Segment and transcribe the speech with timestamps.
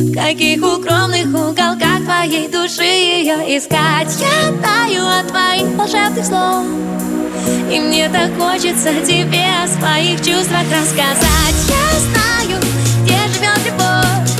[0.00, 4.08] В каких укромных уголках твоей души ее искать?
[4.18, 6.64] Я таю от твоих волшебных слов
[7.70, 11.56] И мне так хочется тебе о своих чувствах рассказать.
[11.68, 12.62] Я знаю,
[13.02, 14.30] где живет любовь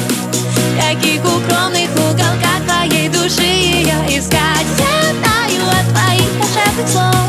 [0.57, 4.67] В каких укромных уголках твоей души ее искать.
[4.79, 7.29] Я таю от твоих волшебных слов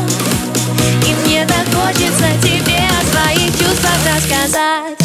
[1.06, 5.01] И мне так хочется тебе о своих чувствах рассказать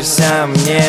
[0.00, 0.82] Нравишься мне.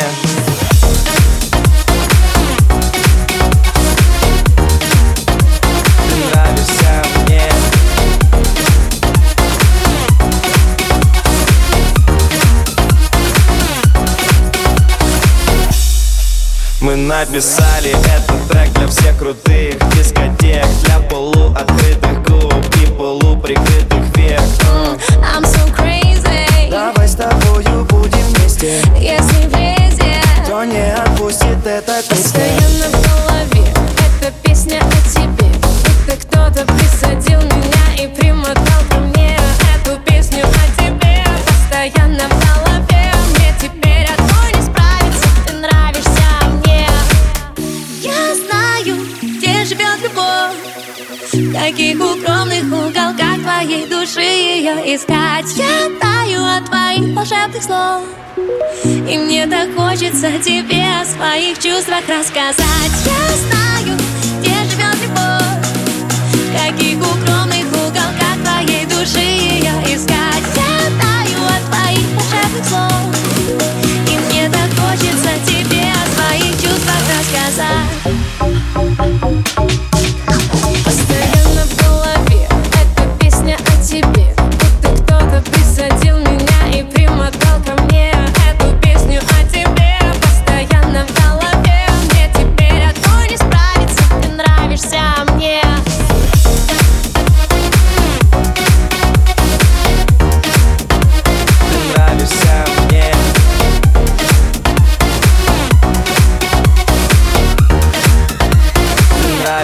[16.80, 24.21] Мы написали этот трек для всех крутых дискотек Для полуоткрытых губ и полуприкрытых век
[51.62, 55.46] каких укромных уголках твоей души ее искать.
[55.56, 58.02] Я таю от твоих волшебных слов.
[58.84, 62.92] И мне так хочется тебе о своих чувствах рассказать.
[63.04, 63.71] Я знаю,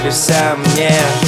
[0.08, 1.27] нравишься мне.